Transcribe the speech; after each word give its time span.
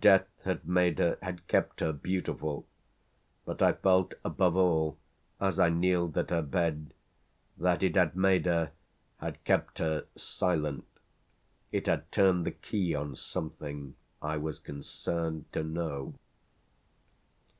Death 0.00 0.28
had 0.44 0.64
made 0.68 1.00
her, 1.00 1.18
had 1.20 1.48
kept 1.48 1.80
her 1.80 1.92
beautiful; 1.92 2.64
but 3.44 3.60
I 3.60 3.72
felt 3.72 4.14
above 4.24 4.54
all, 4.54 4.98
as 5.40 5.58
I 5.58 5.68
kneeled 5.68 6.16
at 6.16 6.30
her 6.30 6.42
bed, 6.42 6.94
that 7.58 7.82
it 7.82 7.96
had 7.96 8.14
made 8.14 8.46
her, 8.46 8.70
had 9.18 9.42
kept 9.42 9.80
her 9.80 10.06
silent. 10.14 10.84
It 11.72 11.88
had 11.88 12.12
turned 12.12 12.46
the 12.46 12.52
key 12.52 12.94
on 12.94 13.16
something 13.16 13.96
I 14.22 14.36
was 14.36 14.60
concerned 14.60 15.46
to 15.52 15.64
know. 15.64 16.14